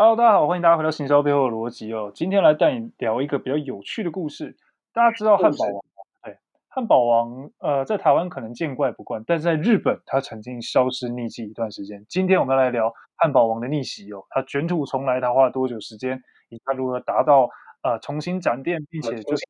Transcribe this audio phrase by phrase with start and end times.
[0.00, 2.12] Hello，大家好，欢迎大家回到行销背后的逻辑哦。
[2.14, 4.56] 今天来带你聊一个比较有趣的故事。
[4.92, 5.84] 大家知道汉堡王？
[6.22, 12.06] 对，汉堡王，呃，在台湾可能见怪不怪，但是在日本，它曾经消失匿迹一段时间。
[12.08, 14.22] 今天我们要来聊汉堡王的逆袭哦。
[14.30, 16.22] 它卷土重来，它花了多久时间？
[16.48, 17.50] 以及它如何达到
[17.82, 19.44] 呃重新展店，并且就是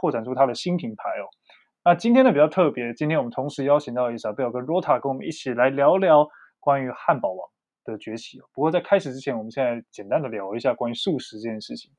[0.00, 1.28] 扩展出它的新品牌哦。
[1.84, 6.26] 那今天呢比较特别，今天我们同时邀请到 Isabel 跟 Rota 跟我们一起来聊聊
[6.58, 7.50] 关于汉堡王
[7.84, 11.90] 的崛起，不过在开始之前，我们现在简单的聊一下关于素食这件事情。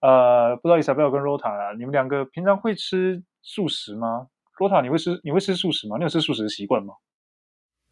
[0.00, 5.96] 呃，不知道 Isabel 跟 Rota 啊，你们两个平常会吃素食吗？Rota，你会吃你会吃素食吗？
[5.96, 6.94] 你有吃素食的习惯吗？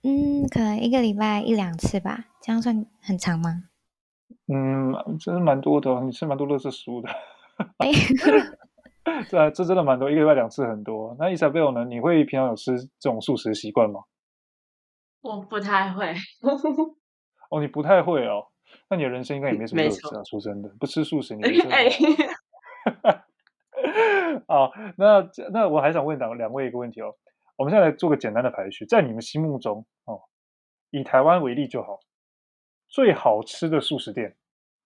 [0.03, 3.65] 嗯，可能一个礼拜一两次吧，这样算很长吗？
[4.53, 7.09] 嗯，真的蛮多的，你吃蛮多垃圾食物的。
[7.77, 7.93] 哎，
[9.29, 11.15] 这这真的蛮多，一个礼拜两次很多。
[11.19, 11.85] 那 Isabel 呢？
[11.85, 14.01] 你会平常有吃这种素食的习惯吗？
[15.21, 16.15] 我不太会。
[17.51, 18.47] 哦，你不太会哦，
[18.89, 20.25] 那你的人生应该也没什么乐趣啊。
[20.25, 21.69] 说真的，不吃素食，你人生。
[24.49, 27.15] 好，那那我还想问两两位一个问题哦。
[27.57, 30.23] 我们现在来做个简单的排序，在你们心目中哦，
[30.91, 32.01] 以台湾为例就好，
[32.89, 34.37] 最好吃的素食店，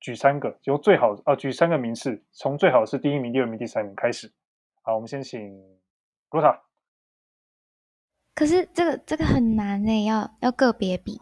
[0.01, 4.33] 举三个，由最好啊，举三个名次，从最好是第一名、第二名、第三名开始。
[4.83, 5.57] 好，我们先请
[6.31, 6.63] 罗塔。
[8.35, 11.21] 可是这个这个很难呢，要要个别比。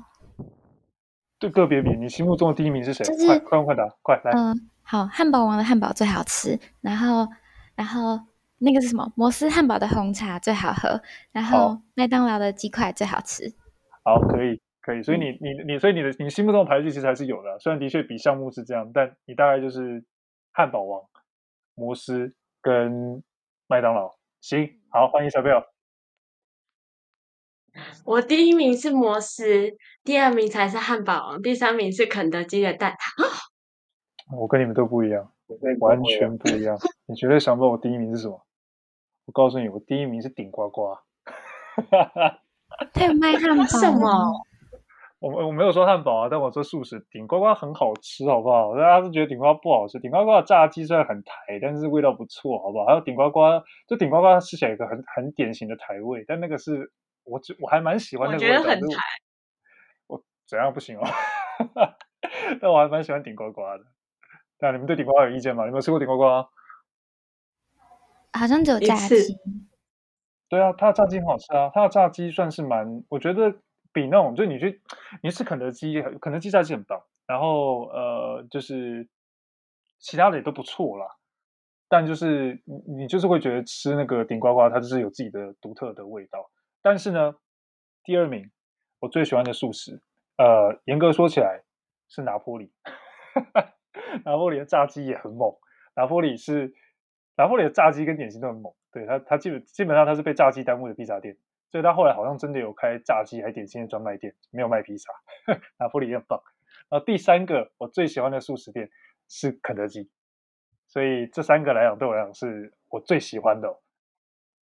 [1.43, 3.03] 对个别比，你心目中的第一名是谁？
[3.03, 4.31] 就是、快快问快答，快来。
[4.31, 4.55] 嗯、呃，
[4.85, 7.27] 好，汉堡王的汉堡最好吃，然后
[7.75, 8.21] 然后
[8.59, 9.13] 那个是什么？
[9.17, 13.53] 摩斯汉堡的红茶最好喝，然后麦当劳的鸡块最好吃。
[14.05, 20.05] 好，可以可以，所以你你你，所以你的你心目中的排序其实还是有的，虽然的确比项目是这样，但你大概就是
[20.53, 21.03] 汉堡王、
[21.75, 23.21] 摩斯跟
[23.67, 24.15] 麦当劳。
[24.41, 25.61] 行，好，欢迎小朋友。
[28.05, 29.73] 我第一名是摩斯，
[30.05, 34.37] 第二名才是汉堡王，第三名是肯德基的蛋挞。
[34.37, 35.33] 我跟你们都不一样，
[35.81, 36.77] 完全不一样。
[37.07, 38.45] 你绝对想不到我第一名是什么？
[39.27, 40.97] 我告诉你，我第一名是顶呱呱。
[42.93, 43.65] 他 有卖汉堡？
[43.65, 44.09] 什么？
[45.21, 47.07] 我我没有说汉堡啊，但我说素食。
[47.11, 48.75] 顶呱呱很好吃，好不好？
[48.75, 49.99] 大家是觉得顶呱呱不好吃？
[50.01, 52.87] 顶呱呱的炸鸡虽然很台，但是味道不错，好不好？
[52.87, 53.41] 还有顶呱呱，
[53.89, 56.93] 就顶呱呱吃起来有一个很很典型的台味，但那个是。
[57.25, 59.03] 我我还蛮喜欢那个味道，我觉得很台。
[60.07, 61.03] 我怎样不行哦？
[62.61, 63.85] 但我还蛮喜欢顶呱呱的。
[64.59, 65.65] 那你们对顶呱呱有意见吗？
[65.65, 66.25] 你们有吃过顶呱呱？
[68.33, 69.37] 好像只有炸鸡。
[70.49, 71.71] 对啊，它的炸鸡很好吃啊。
[71.75, 73.51] 它的炸鸡算是蛮，我觉得
[73.93, 74.83] 比那种，就你去
[75.23, 77.03] 你吃肯德基，肯德基炸鸡很棒。
[77.27, 79.09] 然后呃，就是
[79.99, 81.07] 其他的也都不错啦。
[81.89, 86.51] 但就是你你就是会觉得吃那个顶呱呱，它就是有自己的独特的味道。
[86.83, 87.37] 但是呢，
[88.05, 88.51] 第二名
[88.99, 90.03] 我最喜欢的素食，
[90.37, 91.63] 呃，严格说起来
[92.09, 92.73] 是拿破里。
[94.25, 95.57] 拿破里的炸鸡也很猛，
[95.97, 96.75] 拿破里是
[97.37, 98.75] 拿破里的炸鸡跟点心都很猛。
[98.91, 101.37] 对，他，他基本基本上他是被炸鸡耽误的披萨店，
[101.71, 105.11] 所以他后来好像真的有开炸鸡还点心的专卖店，没有卖披萨。
[105.79, 106.43] 拿破里也很棒。
[106.91, 108.91] 然后第三个我最喜欢的素食店
[109.29, 110.11] 是肯德基，
[110.87, 113.82] 所以这三个来讲对我来讲是我最喜欢的。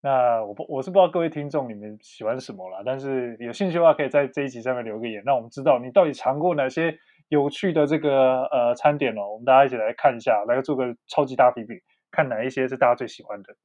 [0.00, 6.96] 那我不我是不知道各位听众你们喜欢什么啦，但是有兴趣的话，可以在这一集上面留个言，让我们知道你到底尝过哪些
[7.28, 9.32] 有趣的这个呃餐点哦。
[9.32, 11.74] 我们大家一起来看一下，来做个超级大比比，
[12.12, 13.56] 看哪一些是大家最喜欢的。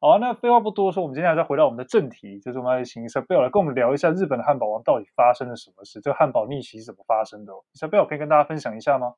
[0.00, 9.16] 好，那废话不多说，我们接下来再回到我们的正题，就是我们来请 Isabel 来跟我们聊一下日本的汉堡王到底发生了什么事，这个汉堡逆袭是怎么发生的哦？Isabel 可以跟大家分享一下吗？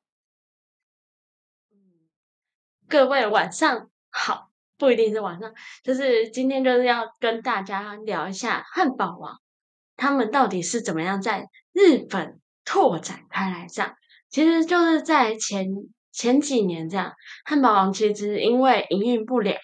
[2.89, 4.50] 各位晚上好。
[4.81, 5.53] 不一定是晚上，
[5.83, 9.39] 就是今天就是要跟大家聊一下汉堡王，
[9.95, 13.93] 他们到底是怎么样在日本拓展开来这样。
[14.31, 15.67] 其实就是在前
[16.11, 17.13] 前几年这样，
[17.45, 19.55] 汉堡王其实因为营运不良，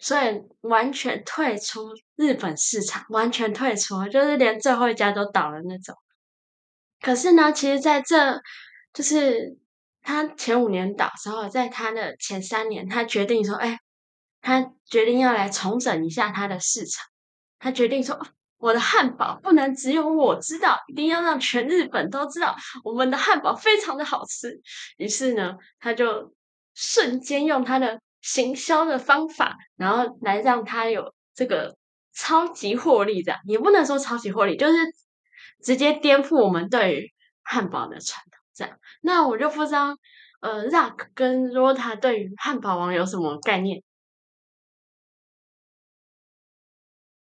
[0.00, 5.94] 所以完全退出日本市场，完全退出，就是连最后一家都倒了那种。
[7.00, 8.40] 可是呢，其实在这
[8.92, 9.56] 就是
[10.02, 13.78] 他前五年倒之后，在他的前三年，他决定说：“哎。”
[14.40, 17.06] 他决定要来重整一下他的市场，
[17.58, 18.18] 他决定说
[18.58, 24.60] ：“我的汉堡不能只有我知道，一定要让全日本都知道我们的汉堡非常的好吃。”
[24.98, 26.34] 于是呢，他就
[26.74, 31.76] 瞬间用他的行销的方法，然后来让他有这个
[32.14, 33.22] 超级获利。
[33.22, 34.78] 这样也不能说超级获利，就是
[35.62, 38.40] 直接颠覆我们对于汉堡的传统。
[38.54, 39.96] 这样，那我就不知道，
[40.40, 43.82] 呃，Rock 跟 Rota 对于汉堡王有什么概念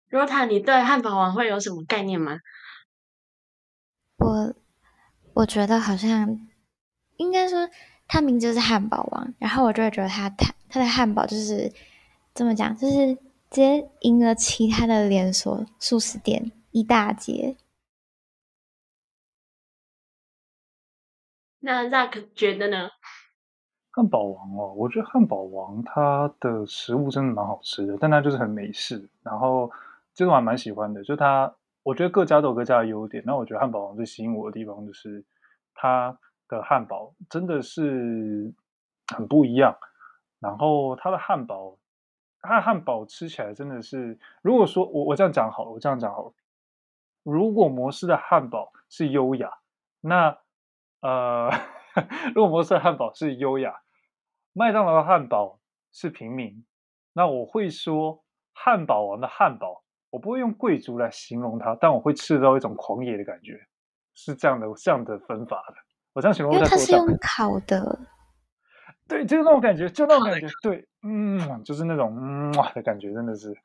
[0.10, 2.40] ？Rota，你对汉堡王会有什么概念吗？
[4.18, 4.54] 我
[5.34, 6.48] 我觉得好像
[7.18, 7.70] 应该说
[8.08, 11.72] 他名字是汉堡王，然后我就会觉得他他他的汉堡就是
[12.34, 13.22] 怎么讲，就是直
[13.52, 17.56] 接赢了其他的连锁素食店一大截。
[21.62, 22.90] 那 Zack 觉得呢？
[23.92, 29.70] 汉堡王哦，我觉得汉堡王它的食物真的蛮好吃的，但它就是很美式，然后
[30.20, 31.02] 其实我还蛮喜欢的。
[31.02, 33.24] 就它，我觉得各家都有各家的优点。
[33.26, 35.24] 那我觉得汉堡王最吸引我的地方就是
[35.74, 36.20] 它
[36.50, 38.54] 的汉堡真的是
[39.16, 39.74] 很不一样。
[40.42, 41.78] 然后它的汉堡，
[42.42, 46.34] 它的汉堡吃起来真的是，如果说我我这样讲好了，我这样讲好了，
[47.24, 49.54] 如果摩斯的汉堡是优雅，
[50.02, 50.38] 那
[51.00, 51.50] 呃。
[52.36, 53.82] 如果摩斯的汉堡是优雅，
[54.54, 55.60] 麦当劳的汉堡
[55.92, 56.64] 是平民，
[57.14, 58.24] 那我会说
[58.54, 63.60] 汉堡王的汉堡，我不会用贵族来形容它，但我会吃到一种狂野的感觉，
[64.16, 65.76] 是这样的这样的分法的。
[66.14, 68.00] 我这样形容，因为它是用烤的，
[69.08, 73.56] 对，就是那种感觉，就那种感觉，对，嗯，就是那种嗯哇的感觉，真的是，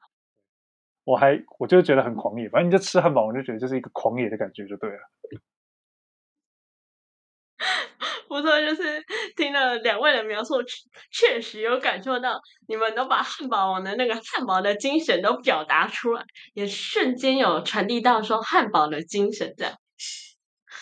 [1.05, 5.01] 我还我就觉得很狂野，反正你就吃汉堡，我就觉得这是一个狂野的感觉，就对了。
[8.35, 9.01] 不错，就是
[9.37, 10.55] 听了两位的描述，
[11.13, 19.79] 确实有感受到你们都把汉堡王的那个汉堡的精神都表达出来，也瞬间有传递到说汉堡的精神这样。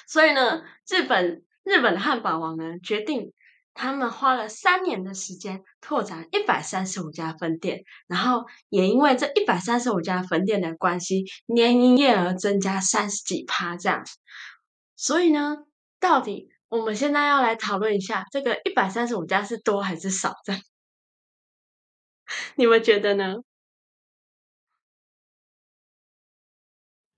[0.07, 3.35] 所以呢，日本日本的汉堡王呢决定，
[3.75, 14.03] 他们花了三年的时间拓展一百三十五家分店，然后也因为这一百三十五家分店的关系，年营业额增加三十几趴这样。
[14.97, 15.59] 所以呢，
[16.01, 16.49] 到底？
[16.73, 20.33] 我们现在要来讨论一下，这个一百三十五家是多还是少？
[20.43, 20.63] 这样，
[22.57, 23.43] 你们觉得呢？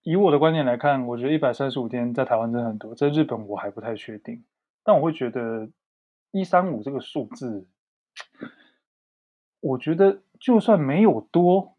[0.03, 4.45] 以我的观点来看，我觉得一百三十五天在台湾真的很多，在日本我还不太确定。
[4.83, 5.71] 但我会觉得
[6.33, 7.69] 一三五这个数字，
[9.61, 11.79] 我觉得就算没有多，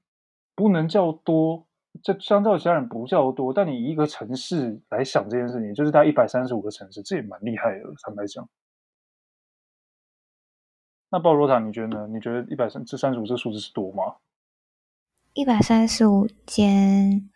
[0.55, 1.64] 不能叫多。
[2.03, 7.83] 这相较其他人不叫多，但你一个城市来想这件事情，就是它一百三十五个城市，这也蛮厉害的。
[8.03, 8.47] 坦白讲，
[11.09, 12.07] 那鲍罗塔，你觉得呢？
[12.07, 14.15] 你觉得一百三这三十五这数字是多吗？
[15.33, 17.29] 一百三十五间，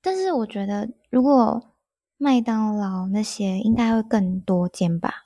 [0.00, 1.74] 但是我觉得如果
[2.16, 5.22] 麦当劳那些应该会更多间吧。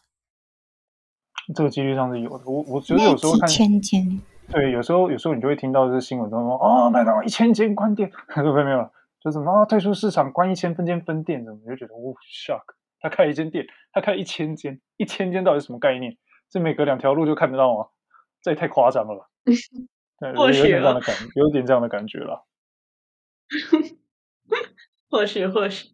[1.55, 2.45] 这个几率上是有的。
[2.47, 4.21] 我我觉得有时候看几千间。
[4.51, 8.91] 对，有时候有时候你就会听到这新闻中说，哦，麦当劳一千间关店， 没有没有，
[9.21, 12.63] 就是什么、哦、退出市场，关一千分间分店，怎么你就觉得哦，shock，
[13.01, 16.17] 他开一间店，他开一千间，一千间到底是什么概念？
[16.53, 17.87] 是每隔两条路就看得到吗？
[18.41, 19.27] 这也太夸张了吧？
[20.19, 22.47] 对，有点这样的感，有点这样的感觉了。
[25.11, 25.89] 或许或许，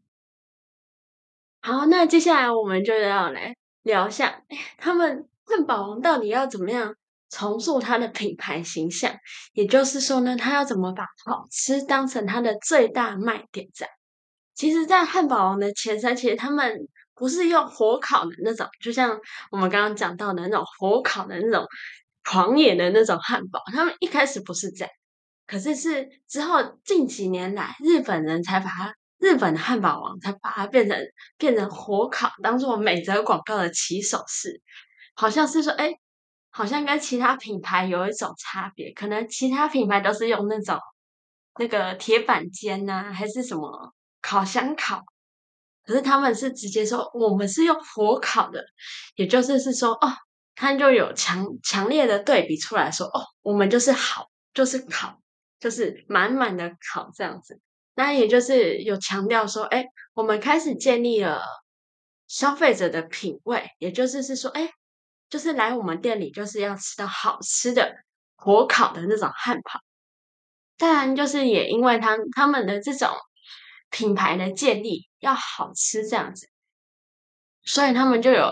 [1.62, 4.42] 好，那接下来我们就要来聊一下，
[4.78, 6.94] 他们汉堡王到底要怎么样？
[7.32, 9.16] 重塑它的品牌形象，
[9.54, 13.66] 也就是说呢，它要怎么把好吃当成它的最大卖点？
[13.74, 13.88] 在
[14.54, 16.76] 其实，在汉堡王的前身，其实他们
[17.14, 19.18] 不是用火烤的那种，就像
[19.50, 21.66] 我们刚刚讲到的那种火烤的那种
[22.22, 24.90] 狂野的那种汉堡，他们一开始不是这样，
[25.46, 30.98] 可是是之后近几年来，日本人才把它，日本的汉堡王才把它变成
[31.38, 34.60] 变成火烤，当做美则广告的起手式，
[35.14, 35.94] 好像是说，哎。
[36.54, 40.78] 好像跟其他品牌有一种差别，可能其他品牌都是用那种
[41.58, 45.02] 那个铁板煎呐、啊，还是什么烤箱烤，
[45.86, 48.62] 可是他们是直接说我们是用火烤的，
[49.16, 50.12] 也就是是说哦，
[50.54, 55.18] 它就有强强烈的对比出来说哦，我们就是好，就是烤，
[55.58, 57.58] 就是满满的烤这样子，
[57.94, 61.42] 那也就是有强调说，哎，我们开始建立了
[62.28, 64.70] 消费者的品味，也就是是说，哎。
[65.32, 67.90] 就是来我们店里就是要吃到好吃的
[68.36, 69.80] 火烤的那种汉堡，
[70.76, 73.08] 当然就是也因为他他们的这种
[73.88, 76.46] 品牌的建立要好吃这样子，
[77.64, 78.50] 所以他们就有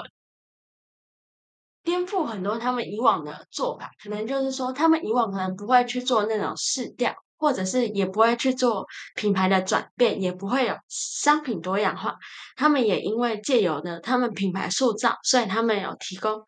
[1.83, 12.17] 颠覆很多他们以往的做法，可能就是说他们以往可能不会去做那种试调，或者是也不会去做品牌的转变，也不会有商品多样化。
[12.57, 16.43] 他们也因为借由呢他们品牌塑造，所以他们有提供。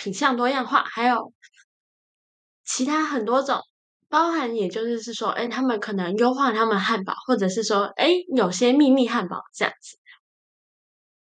[0.00, 1.34] 品相多样化，还有
[2.64, 3.58] 其他很多种，
[4.08, 9.98] 包含也就是是说，哎，他们可能优化他们汉堡，或者是说，哎，有些秘密汉堡这样子。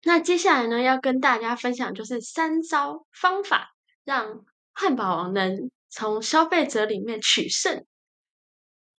[0.05, 3.71] 那接下来呢，要跟大家分享就是三招方法，
[4.05, 4.45] 让
[4.75, 7.87] 汉堡王能从消费者里面取胜。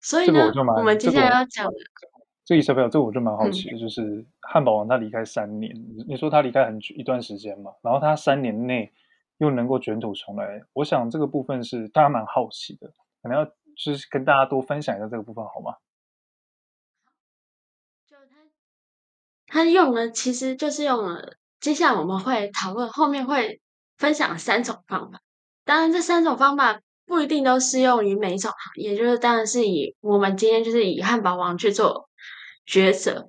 [0.00, 1.72] 所以呢，这个、我，我们接下来要讲的，
[2.44, 5.72] 这个小朋友，这我就蛮好奇的，嗯、就是汉堡王他离开三年，
[6.08, 8.92] 你说他离开很一段时间嘛，然后他三年内
[9.40, 12.86] 又能够卷土重来，我想这个部分是大家蛮好奇的，
[13.22, 13.44] 可能要
[13.76, 15.74] 就是跟大家多分享一下这个部分好吗？
[18.08, 18.36] 就他
[19.46, 23.60] 他用了，其实就是用了，接下来我们会讨论，后面会
[23.98, 25.20] 分享三种方法，
[25.64, 26.80] 当然这三种方法。
[27.06, 32.08] 不一定都适用于每一种行业，就是当然是以我们今天就是以汉堡王去做
[32.64, 33.26] 抉择，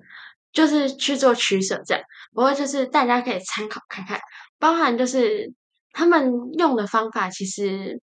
[0.52, 2.04] 就是去做取舍这样。
[2.32, 4.20] 不过就是大家可以参考看看，
[4.60, 5.52] 包含就是
[5.92, 8.00] 他们用的方法其实。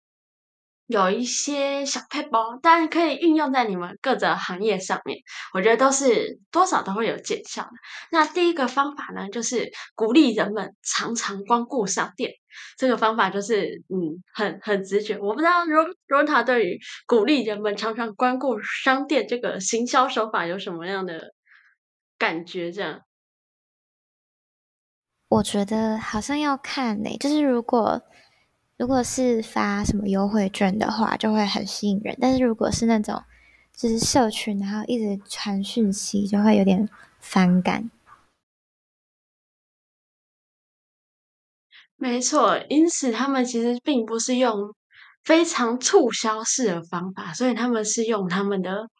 [0.88, 5.18] 有一些小撇步，当然可以运用在你们各个行业上面，
[5.52, 7.70] 我觉得都是多少都会有见效的。
[8.12, 12.30] 那第一个方法呢，就是鼓励人们常常光顾商店。
[12.78, 15.18] 这个方法就是，嗯，很很直觉。
[15.18, 21.34] 我不知道罗罗塔对于鼓励人们常常光顾商店这个行销手法有什么样的
[22.16, 22.70] 感觉？
[22.70, 23.00] 这样，
[25.28, 28.02] 我觉得好像要看呢、就是如果。
[28.78, 32.14] 如果是发什么优惠券的话，就会很吸引人。
[32.20, 33.24] 但是如果是那种
[33.74, 36.86] 就是社群，然后一直传讯息，就会有点
[37.18, 37.90] 反感。
[41.96, 44.74] 没错，因此他们其实并不是用
[45.24, 48.90] 非常促销式的方法，所以他们是用他们的，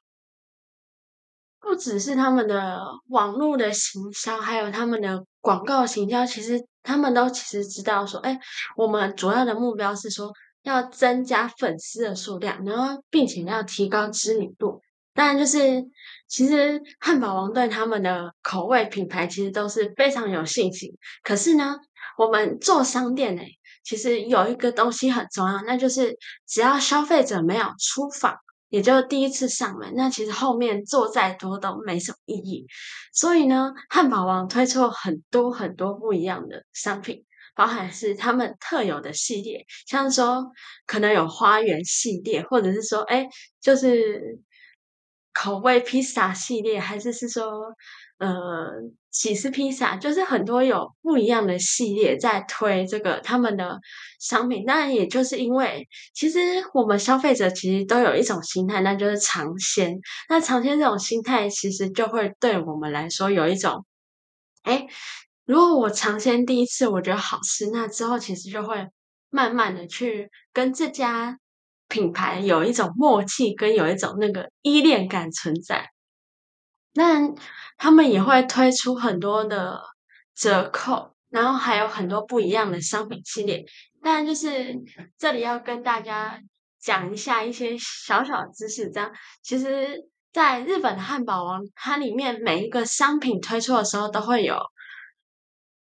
[1.60, 6.66] 不只是他们的网络的行销，还有他们的广告行销，其实。
[6.88, 8.38] 他们都其实知道说，哎，
[8.76, 10.30] 我们主要的目标是说
[10.62, 14.80] 要增加粉丝的数量，然后并且要提高知名度。
[15.12, 15.84] 当然，就是
[16.28, 20.92] 其实汉堡王对他们的口味品牌其实都是非常有信心。
[21.24, 21.74] 可是呢，
[22.16, 23.42] 我们做商店呢，
[23.82, 28.36] 其实有一个东西很重要，那就是只要消费者没有出访。
[28.68, 32.66] 也就第一次上门，那其实后面做再多都没什么意义。
[33.12, 40.44] 所以呢，汉堡王推出了很多很多不一样的商品，包含是他们特有的系列，像说
[40.86, 43.26] 可能有花园系列，或者是说，哎，
[43.60, 44.38] 就是
[45.32, 47.74] 口味披萨系列，还是是说。
[48.18, 48.70] 呃，
[49.10, 53.78] 起司披萨就是很多有不一样的系列在推这个他们的
[54.18, 56.38] 商品，当然也就是因为其实
[56.72, 59.98] 我们消费者其实都有一种心态，那就是尝鲜。
[60.30, 63.84] 那尝鲜这种心态，其实就会对我们来说有一种，
[64.62, 64.86] 哎，
[65.44, 68.86] 如果我尝鲜第一次我觉得好吃，那之后其实就会
[69.28, 71.38] 慢慢的去跟这家
[71.88, 75.90] 品牌有一种默契，跟有一种那个依恋感存在。
[76.96, 77.30] 那
[77.76, 79.82] 他们也会推出很多的
[80.34, 83.64] 折扣，然后还有很多不一样的商品系列。
[84.02, 84.74] 当然，就是
[85.18, 86.40] 这里要跟大家
[86.80, 88.90] 讲一下一些小小知识。
[88.90, 89.12] 这样，
[89.42, 94.58] 其实在日本的汉堡王，它里面每一个商品推出的时候，都会有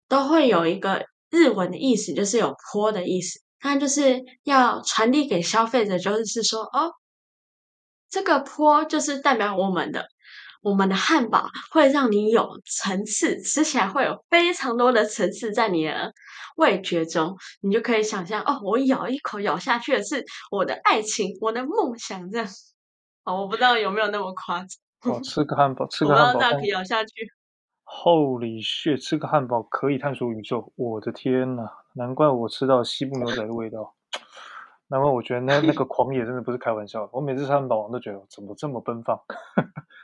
[0.06, 3.40] 都会有一个日文的意思，就是有“坡”的意思。
[3.58, 6.92] 它就是要传递给消费者，就是说，哦，
[8.10, 10.06] 这个“坡”就是代表我们的。
[10.62, 16.12] 我们的汉堡会让你有层次，吃起来会有非常多的层次在你的
[16.56, 22.46] 味觉中，你就可以想象哦，我咬一口咬下去的是我的爱情，我的梦想这样。
[23.24, 25.14] 哦，我不知道有没有那么夸张。
[25.14, 27.12] 哦，吃个汉堡， 吃个汉堡，可以咬下去。
[27.84, 29.02] Holy shit！
[29.02, 33.94] 吃个汉堡可以探索宇宙，我的天呐，难怪我吃到西部牛仔的味道。
[34.90, 37.10] 难怪我觉得那那个 狂野真的不是开玩笑的。
[37.12, 39.18] 我每次吃汉堡王都觉得怎么这么奔放，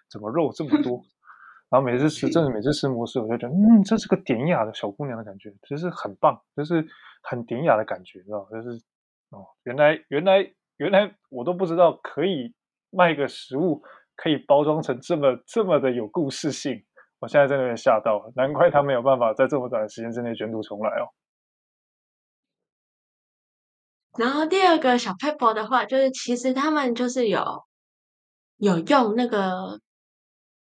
[0.09, 1.03] 怎么肉这么多，
[1.69, 6.87] 然后每次吃，真的每次吃摩斯，我就觉得嗯，这是个典雅的小姑娘的感觉，就是很棒，就是
[7.23, 8.81] 很典雅的感觉，知道就是
[9.31, 12.55] 哦，原来原来原来我都不知道可以
[12.91, 13.83] 卖个食物
[14.15, 16.85] 可以包装成这么这么的有故事性，
[17.19, 21.11] 我现在真的有点吓到了，难怪他没有办法在这么短的时间之内卷土重来哦。
[24.19, 27.65] 然后第二个小 paper 的话，就是其实他们就是有
[28.57, 29.81] 有用那个，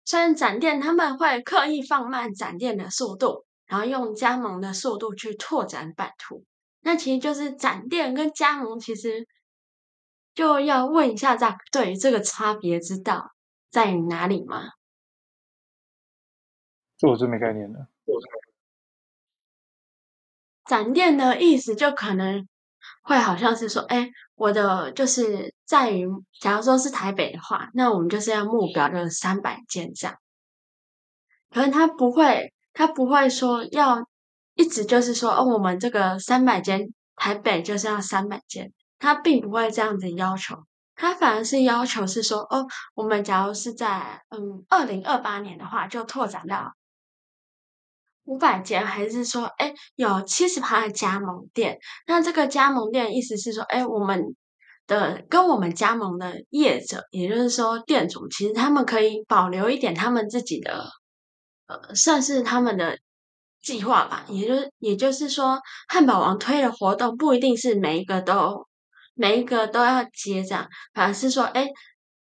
[0.03, 6.43] 虽然展店他们会刻意放慢展店的速度，然后用加盟的速度去拓展版图。
[6.81, 9.25] 那其实就是展店跟加盟，其实
[10.33, 13.31] 就要问一下，在对于这个差别之道
[13.69, 14.71] 在于哪里吗？
[16.97, 17.87] 这我真没概念的。
[20.65, 22.47] 展店的意思就可能。
[23.09, 26.07] 会好像是说，哎，我的就是在于，
[26.39, 30.15] 假如说是台北的话，那我们就是要目标就是三百间这样。
[31.49, 34.07] 可能他不会，他不会说要
[34.53, 40.63] 一直就是说，哦，我们这个三百间台北就是要三百间，他并不会这样子要求。
[40.95, 46.75] 他反而是要求是说，哦，我们假如是在嗯二零二八年的话，就拓展到
[48.29, 51.79] 五百间，还是说，哎，有七十趴的加盟店？
[52.05, 54.35] 那这个加盟店意思是说，哎，我们
[54.85, 60.85] 的跟我们加盟的业者，也就是说店主，其实他们可以保留一点他们自己的，
[61.67, 62.99] 呃，算是他们的
[63.61, 64.25] 计划吧。
[64.29, 68.67] 也就是也就是说，汉堡王推的活动不一定是每一个都。
[69.21, 71.67] 每一个都要接这样，反而是说，哎，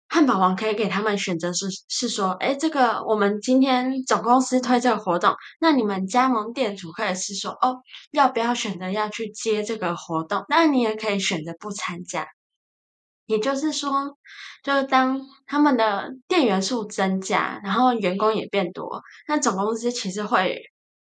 [0.09, 10.45] 汉堡王可以给他们选择是是说，哎，这个我们今天总公司推这个活动，那你们加盟店主可以是说，哦，要不要选择要去接这个活动？
[10.49, 12.27] 那你也可以选择不参加。
[13.27, 14.17] 也就是说，
[14.63, 20.61] 就是当他们的店员数增加，然后员工也变多，那总公司其实会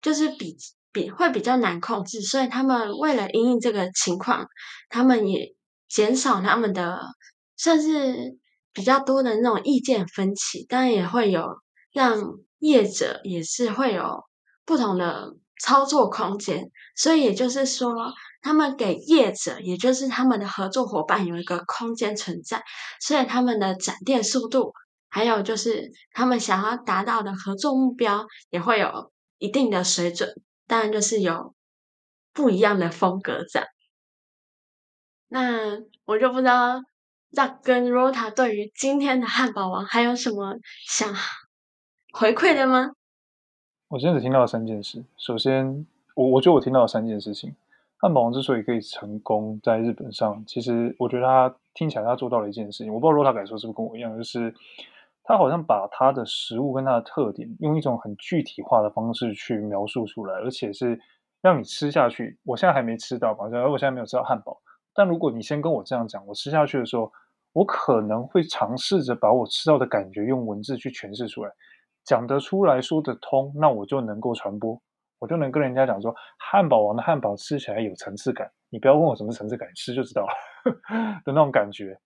[0.01, 0.55] 就是比
[0.91, 4.45] 比会比较难控制，所以他们为了因应这个情况，
[4.89, 5.55] 他们也。
[5.89, 6.99] 减少他们的
[7.55, 8.35] 算是
[8.73, 11.47] 比较多的那种意见分歧，当然也会有
[11.91, 12.19] 让
[12.59, 14.23] 业者也是会有
[14.65, 16.71] 不同的操作空间。
[16.95, 17.93] 所以也就是说，
[18.41, 22.63] 他们给业者，也就是他们的合作伙伴有一个空间存在，
[22.99, 24.73] 所以他们的展店速度，
[25.09, 30.29] 还有就是他们想要达到的合作目标，也会有一定的水准。
[30.67, 31.53] 当然就是有
[32.31, 33.67] 不一样的风格这样。
[35.27, 36.79] 那我就不知道
[37.35, 40.55] 那跟 Rota 对于今天的汉堡王还有什么
[40.87, 41.11] 想
[42.13, 42.91] 回馈的吗？
[43.87, 45.03] 我现在只听到了三件事。
[45.17, 45.85] 首先，
[46.15, 47.55] 我我觉得我听到了三件事情。
[47.97, 52.93] 汉堡王之所以可以成功在日本上，其实我觉得他听起来他做到了一件事情。
[52.93, 54.53] 我不知道 Rota 感受是不是跟我一样，就是
[55.23, 60.99] 他好像把他的食物跟他的特点用一种很具体化的方式去描述出来，而且是
[61.41, 62.37] 让你吃下去。
[62.43, 64.61] 我现在还没吃到吧，而我现在没有吃到汉堡。
[64.93, 67.11] 但如果你先跟我这样讲，我吃下去的时候，
[67.53, 71.51] 我可能会尝试着把我吃到的感觉用文字去诠释出来，
[72.03, 74.81] 讲得出来说得通，那我就能够传播，
[75.19, 78.51] 我就能跟人家讲说，汉堡王的汉堡吃起来有层次感。
[78.69, 80.33] 你不要问我什么层次感，吃就知道了
[81.23, 81.97] 的那种感觉。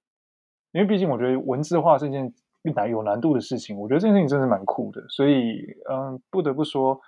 [0.74, 2.31] 因为毕竟我觉得文字化是一件
[2.75, 7.00] 难有难度的事情，我觉得这件事情真的是蛮酷的，所以嗯，不得不说，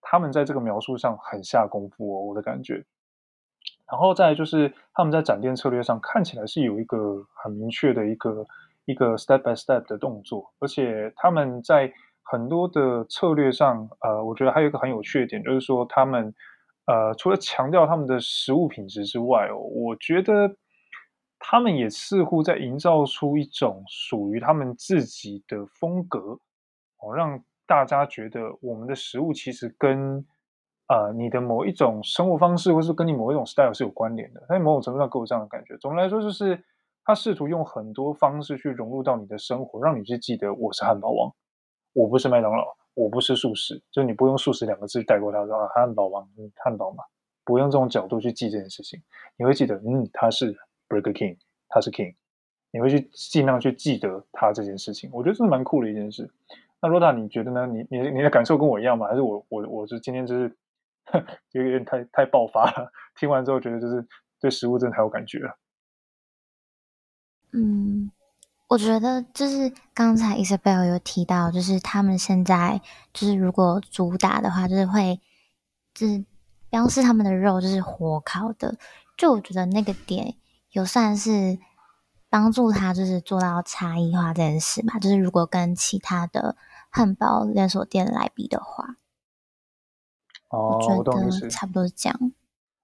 [0.00, 2.84] 他们在这个描述上很下功夫哦，我的感觉。
[3.90, 8.46] 然后再就是他们在展店策略上看起来是有一个很明确的一个
[8.84, 11.90] 一个 step by step 的动作，而且他们在
[12.22, 16.34] 很多的策略上，呃，我觉得还有一个很有趣的点，就是说他们
[16.86, 20.56] 呃除了强调他们的食物品质之外哦，我觉得
[21.38, 26.38] 他们也似乎在营造出一种属于他们自己的风格
[26.98, 30.26] 哦，让大家觉得我们的食物其实跟。
[30.88, 35.76] 呃，你的某一种生活方式，或是跟你某一种 style 是有关联的，在某种程度上给我这样的感觉。
[35.76, 36.64] 总的来说，就是
[37.04, 41.30] 他试图用很多方式去融入到你的生活，让你去记得我是汉堡王，
[41.92, 46.26] 我不是麦当劳，我不是素食，就你不用素食两个字带过他说啊，汉堡王，
[46.64, 47.04] 汉堡嘛，
[47.44, 48.98] 不用这种角度去记这件事情，
[49.36, 50.56] 你会记得，嗯，他是
[50.88, 51.36] Burger King，
[51.68, 52.14] 他是 King，
[52.72, 55.10] 你会去尽量去记得他这件事情。
[55.12, 56.30] 我觉得这是蛮酷的一件事。
[56.80, 57.66] 那 Rota，你觉得呢？
[57.66, 59.06] 你你你的感受跟我一样吗？
[59.06, 60.56] 还是我我我是今天就是。
[61.50, 64.06] 就有点太太爆发了，听完之后觉得就是
[64.40, 65.58] 对食物真的太有感觉了。
[67.52, 68.10] 嗯，
[68.68, 72.80] 我觉得就是刚才 Isabel 有提到，就是他们现在
[73.12, 75.20] 就是如果主打的话，就是会
[75.94, 76.24] 就是
[76.68, 78.76] 标示他们的肉就是火烤的，
[79.16, 80.34] 就我觉得那个点
[80.72, 81.58] 有算是
[82.28, 86.54] 帮助他就是做到差异化这件事嘛，就是如果跟其他的
[86.90, 88.96] 汉堡连锁店来比的话。
[90.50, 92.18] 哦，我懂意思，差不多是这样。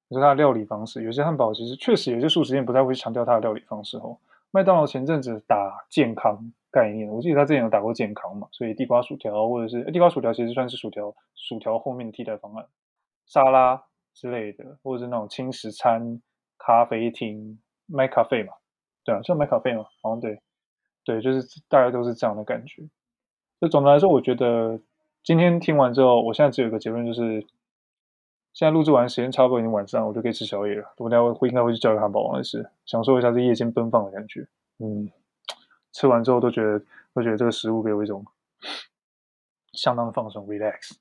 [0.08, 4.18] 你说它的料理方式，有些汉堡其实确实有些素食店不太会强调它的料理方式哦。
[4.50, 12.66] 麦当劳前阵子打健康概念，我记得他之前有打过健康嘛，所以地瓜薯条或者是地瓜薯条其实算是薯条，薯条后面的替代方案，
[13.26, 16.20] 沙拉之类的，或者是那种轻食餐、
[16.58, 18.52] 咖啡厅、麦咖啡嘛，
[19.04, 20.38] 对啊，叫麦咖啡嘛，好像对，
[21.04, 22.82] 对，就是大概都是这样的感觉。
[23.60, 24.78] 就总的来说，我觉得。
[25.26, 27.46] 今天听完之后，我现在只有一个结论，就是
[28.54, 30.84] 现在录制完时间差不多已经晚上，我就可以吃宵夜了。
[30.98, 34.46] 我等下会应该会去叫一个汉堡王来吃，享受一下这夜间奔放的感觉。
[34.78, 35.10] 嗯，
[35.92, 36.80] 吃完之后都觉得
[37.12, 38.24] 都觉得这个食物给我一种
[39.72, 40.92] 相当的放松，relax。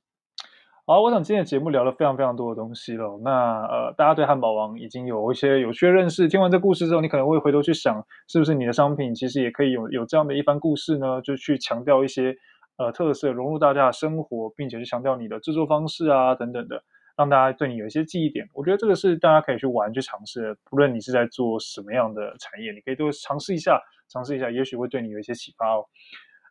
[0.87, 3.19] 好，我想今天的节目聊了非常非常多的东西了。
[3.23, 6.27] 那呃，大家对汉堡王已经有一些有趣的认识。
[6.27, 11.21] 听完这故事之后，你可能会回头去想，是不是你的商品其实也可以有有这样的一番故事呢？
[11.21, 12.35] 就去强调一些。
[12.75, 16.83] 呃，特色融入大家的生活，并且去强调你的制作方式啊，等等的。
[17.15, 18.47] 让大家对你有一些记忆点。
[18.53, 20.57] 我觉得这个是大家可以去玩、去尝试。
[20.69, 25.85] 不论你是在做什么样的产业，你可以多尝试一下，尝试一下，也许会对你有一些启发哦。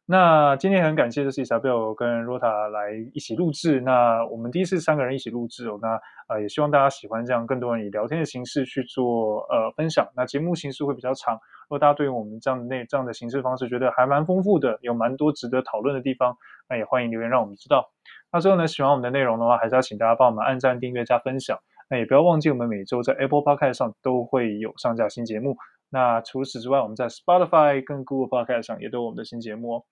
[0.04, 3.80] 那今天很感谢，就是 Isabel 跟 Rota 来一起录制。
[3.80, 5.78] 那我们第一次三个人一起录制哦。
[5.80, 5.98] 那
[6.28, 10.06] 呃，也希望大家喜欢这样更多人以聊天的形式去做呃分享。
[10.16, 11.34] 那节目形式会比较长。
[11.34, 16.36] 如果大家对于我们这样的那这样的形式方式觉得还蛮丰富的，有蛮多值得讨论的地方，
[16.68, 17.88] 那也欢迎留言让我们知道。
[18.32, 21.58] 那最后呢，喜欢我们的内容的话，还是要请大家帮我们按赞、订阅、加分享。
[21.90, 25.56] 那也不要忘记，我们每周在 Apple Podcast 上都会有上架新节目。
[25.90, 29.84] 那除此之外，我们在 Spotify 跟 Google Podcast 上也都有我们的新节目哦。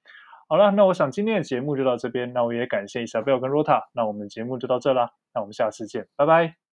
[0.48, 2.32] 好了，那我想今天的节目就到这边。
[2.32, 3.82] 那我也感谢一下 Bill 跟 Rota。
[3.92, 5.10] 那我们的节目就到这啦。
[5.34, 6.69] 那我们下次见，拜拜。